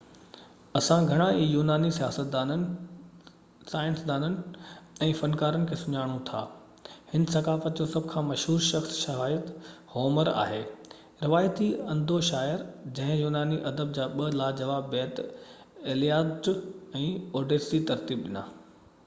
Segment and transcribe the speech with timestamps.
[0.77, 2.61] اسان گهڻا ئي يوناني سياستدانن
[3.73, 4.37] سائنسدانن
[5.07, 6.39] ۽ فنڪارن کي سڃاڻو ٿا
[7.11, 9.51] هن ثقافت جو سڀ کان مشهور شخص شايد
[9.97, 10.61] هومر آهي
[11.27, 11.67] روايتي
[11.97, 12.63] انڌو شاعر
[13.01, 15.21] جنهن يوناني ادب جا ٻہ لاجواب بيت
[15.93, 16.49] ايلياڊ
[17.01, 18.47] ۽ اوڊيسي ترتيب ڏنا